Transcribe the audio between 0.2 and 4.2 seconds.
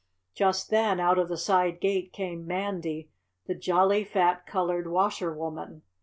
Just then out of the side gate came Mandy, the jolly